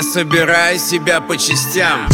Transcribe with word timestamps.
Я 0.00 0.04
собираю 0.04 0.78
себя 0.78 1.20
по 1.20 1.36
частям. 1.36 2.08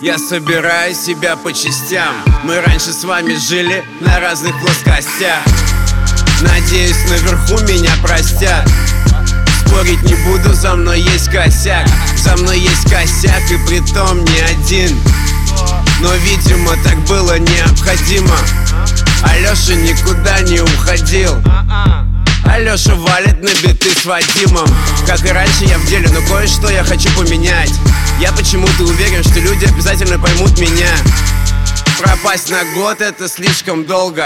Я 0.00 0.16
собираю 0.16 0.94
себя 0.94 1.36
по 1.36 1.52
частям. 1.52 2.14
Мы 2.42 2.58
раньше 2.62 2.94
с 2.94 3.04
вами 3.04 3.34
жили 3.34 3.84
на 4.00 4.18
разных 4.18 4.58
плоскостях. 4.62 5.44
Надеюсь, 6.40 6.96
наверху 7.10 7.62
меня 7.70 7.90
простят. 8.02 8.66
Спорить 9.60 10.02
не 10.04 10.14
буду, 10.24 10.54
за 10.54 10.74
мной 10.74 11.02
есть 11.02 11.30
косяк. 11.30 11.86
За 12.16 12.34
мной 12.38 12.60
есть 12.60 12.90
косяк 12.90 13.42
и 13.50 13.58
притом 13.66 14.24
не 14.24 14.40
один 14.40 14.98
Но, 16.00 16.14
видимо, 16.14 16.72
так 16.84 16.98
было 17.06 17.38
необходимо. 17.38 18.36
Алёша 19.22 19.74
никуда 19.74 20.40
не 20.40 20.60
уходил. 20.60 21.34
Алёша 22.44 22.94
валит 22.94 23.42
на 23.42 23.50
биты 23.62 23.90
с 23.90 24.04
Вадимом. 24.04 24.68
Как 25.06 25.24
и 25.24 25.30
раньше 25.30 25.64
я 25.64 25.78
в 25.78 25.86
деле, 25.86 26.08
но 26.10 26.20
кое-что 26.26 26.70
я 26.70 26.84
хочу 26.84 27.08
поменять. 27.16 27.72
Я 28.20 28.32
почему-то 28.32 28.84
уверен, 28.84 29.22
что 29.22 29.40
люди 29.40 29.64
обязательно 29.64 30.18
поймут 30.18 30.58
меня. 30.58 30.90
Пропасть 31.98 32.50
на 32.50 32.64
год 32.74 33.00
это 33.00 33.28
слишком 33.28 33.84
долго 33.84 34.24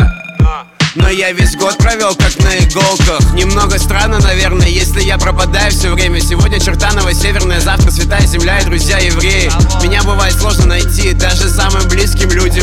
но 0.95 1.09
я 1.09 1.33
весь 1.33 1.57
год 1.57 1.79
провел 1.79 2.15
как 2.15 2.37
на 2.39 2.57
иголках. 2.59 3.33
Немного 3.33 3.79
странно, 3.79 4.19
наверное, 4.19 4.69
если 4.69 5.03
я 5.03 5.19
пропадаю 5.19 5.71
все 5.71 5.93
время. 5.93 6.21
Сегодня 6.21 6.59
Чертаново, 6.59 7.13
Северная, 7.15 7.61
завтра 7.61 7.91
Святая 7.91 8.27
Земля 8.27 8.59
и 8.59 8.65
друзья 8.65 8.99
евреи. 8.99 9.51
Меня 9.83 10.03
бывает 10.03 10.35
сложно 10.35 10.67
найти, 10.67 11.13
даже 11.13 11.49
самым 11.49 11.87
близким 11.89 12.31
людям 12.31 12.60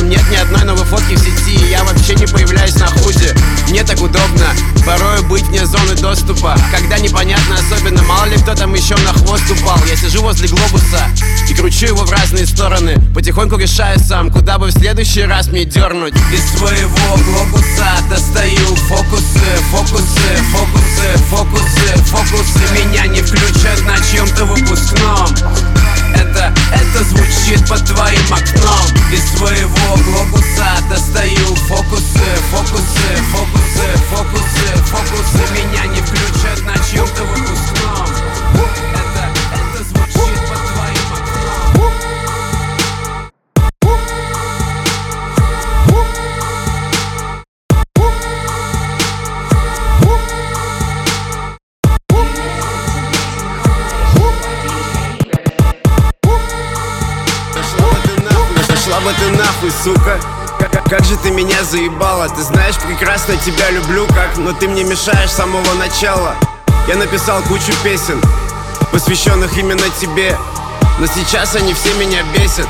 стороны 12.88 13.14
Потихоньку 13.14 13.58
решаю 13.58 14.00
сам, 14.00 14.30
куда 14.32 14.58
бы 14.58 14.68
в 14.68 14.72
следующий 14.72 15.24
раз 15.24 15.48
мне 15.48 15.66
дернуть. 15.66 16.14
Из 16.32 16.58
своего 16.58 17.18
глобуса 17.26 17.90
достаю 18.10 18.76
фокусы, 18.88 19.40
фокусы, 19.72 20.36
фокусы, 20.52 21.18
фокусы, 21.30 22.04
фокусы. 22.06 22.60
Меня 22.74 23.08
не 23.08 23.22
включат 23.22 23.82
на 23.86 23.98
чьем-то 24.12 24.46
выпускном. 24.46 25.28
Это, 26.16 26.54
это 26.74 27.04
звучит 27.04 27.68
под 27.68 27.84
твоим 27.86 28.34
окном 28.34 28.77
пошла 58.88 59.00
бы 59.02 59.14
ты 59.14 59.38
нахуй, 59.38 59.72
сука. 59.84 60.20
Как, 60.60 60.84
как 60.86 61.04
же 61.04 61.18
ты 61.18 61.32
меня 61.32 61.64
заебала? 61.64 62.30
Ты 62.30 62.42
знаешь, 62.44 62.76
прекрасно 62.76 63.36
тебя 63.38 63.70
люблю 63.70 64.08
как 64.08 64.38
Но 64.38 64.54
ты 64.54 64.68
мне 64.68 64.84
мешаешь 64.84 65.30
с 65.30 65.36
самого 65.36 65.74
начала. 65.74 66.36
Я 66.88 66.96
написал 66.96 67.42
кучу 67.44 67.74
песен 67.84 68.22
Посвященных 68.92 69.58
именно 69.58 69.90
тебе. 70.00 70.38
Но 71.00 71.06
сейчас 71.08 71.56
они 71.56 71.74
все 71.74 71.94
меня 71.96 72.24
бесят. 72.34 72.68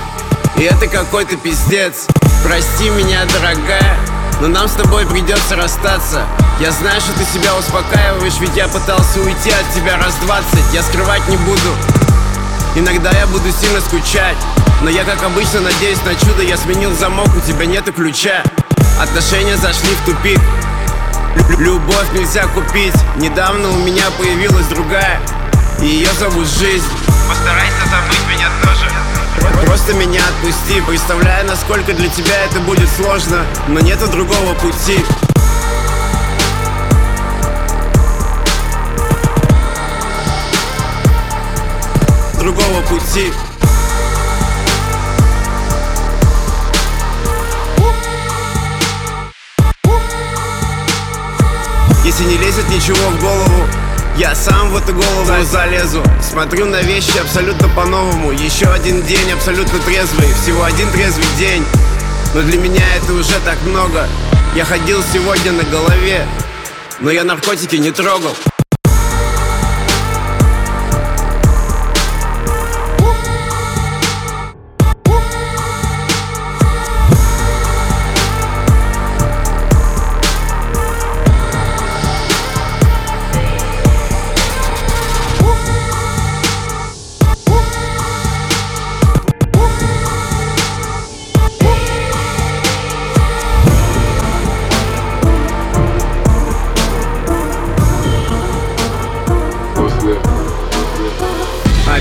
И 0.57 0.63
это 0.63 0.87
какой-то 0.87 1.37
пиздец. 1.37 2.07
Прости 2.43 2.89
меня, 2.89 3.25
дорогая 3.25 3.97
но 4.39 4.47
нам 4.47 4.67
с 4.67 4.73
тобой 4.73 5.03
придется 5.07 5.55
расстаться. 5.55 6.21
Я 6.59 6.69
знаю, 6.69 7.01
что 7.01 7.11
ты 7.13 7.25
себя 7.25 7.55
успокаиваешь 7.57 8.37
Ведь 8.39 8.55
я 8.55 8.67
пытался 8.67 9.19
уйти 9.19 9.49
от 9.49 9.73
тебя 9.73 9.97
раз 9.97 10.13
двадцать. 10.21 10.73
Я 10.73 10.83
скрывать 10.83 11.27
не 11.27 11.37
буду. 11.37 11.75
Иногда 12.75 13.09
я 13.17 13.25
буду 13.25 13.51
сильно 13.51 13.81
скучать 13.81 14.37
Но 14.81 14.89
я, 14.89 15.03
как 15.03 15.23
обычно, 15.23 15.61
надеюсь 15.61 16.01
на 16.05 16.15
чудо. 16.15 16.43
Я 16.43 16.57
сменил 16.57 16.93
замок, 16.95 17.29
у 17.35 17.39
тебя 17.41 17.65
нету 17.65 17.91
ключа. 17.91 18.43
Отношения 19.01 19.57
зашли 19.57 19.89
в 19.95 20.05
тупик. 20.05 20.39
Лю- 21.49 21.57
Любовь 21.59 22.11
нельзя 22.13 22.45
купить. 22.47 22.93
Недавно 23.17 23.69
у 23.69 23.77
меня 23.77 24.05
появилась 24.17 24.65
другая 24.67 25.19
И 25.81 25.85
ее 25.85 26.09
зовут 26.19 26.47
жизнь. 26.47 26.85
Постарайся 27.27 27.83
забыть 27.89 28.27
меня 28.29 28.49
тоже. 28.63 29.65
Просто 29.65 29.93
меня 29.93 30.21
отпусти. 30.27 30.81
Представляю, 30.81 31.47
насколько 31.47 31.93
для 31.93 32.09
тебя 32.09 32.35
это 32.45 32.59
будет 32.61 32.89
сложно 32.97 33.45
Но 33.67 33.79
нету 33.79 34.07
другого 34.07 34.53
пути. 34.55 35.03
Другого 42.39 42.81
пути 42.83 43.33
Если 52.17 52.31
не 52.31 52.37
лезет 52.39 52.67
ничего 52.69 53.09
в 53.11 53.21
голову 53.21 53.67
я 54.17 54.33
сам 54.33 54.71
в 54.71 54.77
эту 54.77 54.91
голову 54.91 55.43
залезу. 55.43 56.01
Смотрю 56.19 56.65
на 56.65 56.81
вещи 56.81 57.15
абсолютно 57.19 57.69
по-новому. 57.69 58.31
Еще 58.31 58.65
один 58.65 59.03
день 59.03 59.31
абсолютно 59.33 59.77
трезвый. 59.81 60.33
Всего 60.33 60.63
один 60.63 60.89
трезвый 60.91 61.27
день. 61.37 61.63
Но 62.33 62.41
для 62.41 62.57
меня 62.57 62.81
это 62.95 63.13
уже 63.13 63.39
так 63.45 63.61
много. 63.67 64.07
Я 64.55 64.65
ходил 64.65 65.03
сегодня 65.13 65.51
на 65.51 65.63
голове 65.63 66.25
Но 67.01 67.11
я 67.11 67.23
наркотики 67.23 67.75
не 67.75 67.91
трогал 67.91 68.35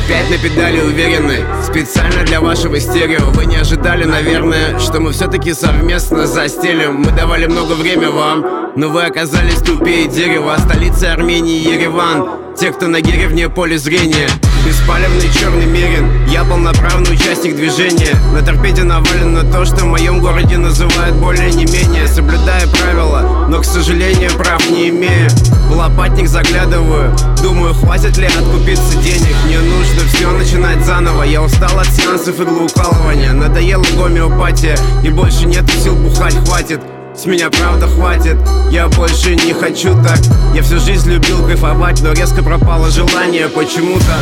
Опять 0.06 0.30
на 0.30 0.38
педали 0.38 0.80
уверены. 0.82 1.44
Специально 1.64 2.22
для 2.22 2.40
вашего 2.40 2.78
стерео. 2.78 3.28
Вы 3.32 3.46
не 3.46 3.56
ожидали, 3.56 4.04
наверное, 4.04 4.78
что 4.78 5.00
мы 5.00 5.10
все-таки 5.10 5.52
совместно 5.52 6.28
застелим. 6.28 7.00
Мы 7.00 7.10
давали 7.10 7.46
много 7.46 7.72
времени 7.72 8.06
вам 8.06 8.70
Но 8.76 8.88
вы 8.88 9.02
оказались 9.02 9.58
тупее 9.58 10.06
дерева. 10.06 10.54
А 10.54 10.60
столица 10.60 11.12
Армении 11.12 11.58
Ереван. 11.58 12.54
Те, 12.56 12.70
кто 12.70 12.86
на 12.86 13.00
гире 13.00 13.26
вне 13.26 13.48
поля 13.48 13.78
зрения. 13.78 14.28
Беспалевный 14.64 15.28
черный 15.32 15.66
мерин. 15.66 16.08
Я 16.28 16.44
полноправный 16.44 17.12
участник 17.12 17.56
движения. 17.56 18.14
На 18.32 18.42
торпеде 18.42 18.84
навалено 18.84 19.42
то, 19.50 19.64
что 19.64 19.86
в 19.86 19.86
моем 19.86 20.20
городе 20.20 20.56
называют 20.56 21.16
более 21.16 21.50
не 21.50 21.64
менее. 21.64 22.06
Соблюдая 22.06 22.68
правила, 22.68 23.35
но, 23.48 23.60
к 23.60 23.64
сожалению, 23.64 24.30
прав 24.36 24.70
не 24.70 24.88
имею. 24.88 25.28
В 25.68 25.76
лопатник 25.76 26.28
заглядываю. 26.28 27.14
Думаю, 27.42 27.74
хватит 27.74 28.16
ли 28.16 28.26
откупиться 28.26 28.96
денег? 28.98 29.34
Мне 29.46 29.58
нужно 29.58 30.02
все 30.12 30.30
начинать 30.30 30.84
заново. 30.84 31.22
Я 31.22 31.42
устал 31.42 31.78
от 31.78 31.86
сеансов 31.86 32.40
иглоукалывания 32.40 33.32
Надоела 33.32 33.84
гомеопатия. 33.96 34.76
И 35.02 35.10
больше 35.10 35.46
нет 35.46 35.64
сил 35.82 35.94
бухать, 35.94 36.34
хватит. 36.46 36.80
С 37.16 37.24
меня 37.24 37.48
правда 37.48 37.88
хватит, 37.88 38.36
я 38.70 38.88
больше 38.88 39.36
не 39.36 39.54
хочу 39.54 39.94
так. 40.02 40.18
Я 40.54 40.62
всю 40.62 40.78
жизнь 40.78 41.10
любил 41.10 41.46
кайфовать, 41.46 42.02
но 42.02 42.12
резко 42.12 42.42
пропало 42.42 42.90
желание 42.90 43.48
почему-то 43.48 44.16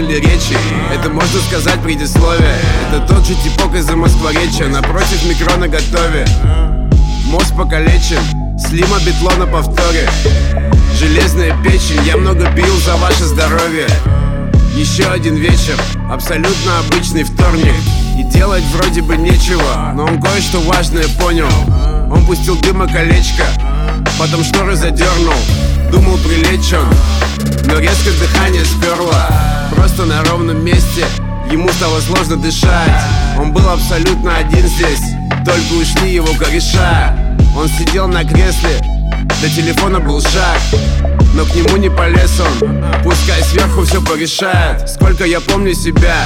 Слышали 0.00 0.14
речи. 0.14 0.56
Это 0.94 1.10
можно 1.10 1.40
сказать 1.40 1.78
предисловие. 1.82 2.56
Это 2.88 3.06
тот 3.06 3.26
же 3.26 3.34
типок 3.34 3.74
из-за 3.74 3.96
Москворечья 3.96 4.66
Напротив 4.68 5.22
микро 5.28 5.56
на 5.56 5.68
готове. 5.68 6.26
Мост 7.26 7.54
покалечен 7.54 8.18
Слима 8.58 8.98
битло 9.00 9.30
на 9.36 9.46
повторе. 9.46 10.08
Железная 10.98 11.54
печень 11.62 12.02
Я 12.06 12.16
много 12.16 12.50
пил 12.52 12.74
за 12.78 12.96
ваше 12.96 13.24
здоровье. 13.24 13.86
Еще 14.74 15.04
один 15.04 15.34
вечер 15.34 15.78
Абсолютно 16.10 16.78
обычный 16.78 17.24
вторник. 17.24 17.74
И 18.18 18.22
делать 18.22 18.64
вроде 18.72 19.02
бы 19.02 19.18
нечего 19.18 19.92
Но 19.94 20.04
он 20.04 20.20
кое-что 20.20 20.60
важное 20.60 21.08
понял. 21.20 21.50
Он 22.10 22.24
пустил 22.24 22.56
дыма 22.56 22.86
колечко 22.86 23.44
Потом 24.18 24.44
шторы 24.44 24.76
задернул 24.76 25.34
Думал 25.90 26.18
прилечь 26.18 26.72
он 26.72 26.88
Но 27.64 27.78
резко 27.78 28.10
дыхание 28.12 28.64
сперло 28.64 29.28
Просто 29.74 30.04
на 30.04 30.22
ровном 30.24 30.64
месте 30.64 31.06
Ему 31.50 31.68
стало 31.70 32.00
сложно 32.00 32.36
дышать. 32.36 33.02
Он 33.36 33.52
был 33.52 33.68
абсолютно 33.68 34.36
один 34.36 34.66
здесь 34.66 35.02
Только 35.44 35.72
ушли 35.80 36.12
его 36.14 36.32
кореша. 36.34 37.16
Он 37.56 37.68
сидел 37.68 38.06
на 38.06 38.24
кресле 38.24 38.80
До 39.42 39.48
телефона 39.48 40.00
был 40.00 40.20
шаг 40.20 40.60
но 41.32 41.44
к 41.44 41.54
нему 41.54 41.76
не 41.76 41.88
полез 41.88 42.40
он. 42.40 42.82
Пускай 43.04 43.42
сверху 43.42 43.82
все 43.82 44.02
порешает. 44.02 44.88
Сколько 44.88 45.24
я 45.24 45.40
помню 45.40 45.74
себя 45.74 46.16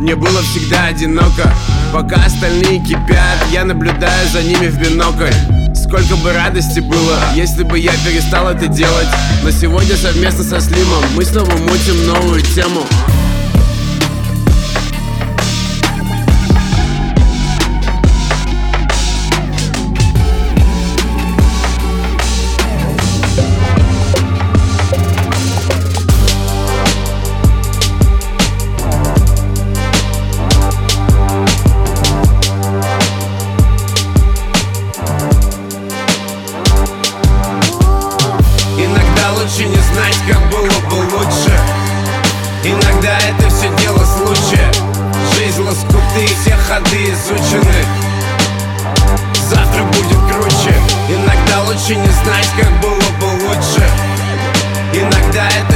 Мне 0.00 0.16
было 0.16 0.40
всегда 0.42 0.86
одиноко. 0.86 1.54
Пока 1.92 2.24
остальные 2.24 2.80
кипят 2.80 3.38
Я 3.52 3.64
наблюдаю 3.64 4.28
за 4.30 4.42
ними 4.42 4.68
в 4.68 4.78
бинокль 4.78 5.63
Сколько 5.94 6.16
бы 6.16 6.32
радости 6.32 6.80
было, 6.80 7.20
если 7.36 7.62
бы 7.62 7.78
я 7.78 7.92
перестал 8.04 8.48
это 8.48 8.66
делать. 8.66 9.06
Но 9.44 9.52
сегодня 9.52 9.96
совместно 9.96 10.42
со 10.42 10.60
Слимом 10.60 11.04
мы 11.14 11.24
снова 11.24 11.52
мутим 11.52 12.08
новую 12.08 12.40
тему 12.40 12.84
изучены 47.24 47.84
Завтра 49.48 49.82
будет 49.84 50.18
круче. 50.30 50.74
Иногда 51.08 51.62
лучше 51.66 51.96
не 51.96 52.08
знать, 52.08 52.48
как 52.58 52.70
было 52.80 53.00
бы 53.18 53.44
лучше. 53.44 53.88
Иногда 54.92 55.46
это 55.48 55.73